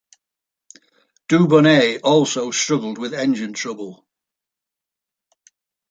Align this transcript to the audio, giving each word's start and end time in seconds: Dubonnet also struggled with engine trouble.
Dubonnet 1.29 1.99
also 2.03 2.49
struggled 2.49 2.97
with 2.97 3.13
engine 3.13 3.53
trouble. 3.53 4.07